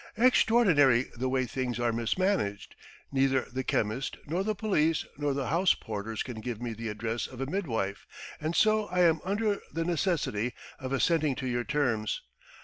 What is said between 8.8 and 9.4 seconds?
I am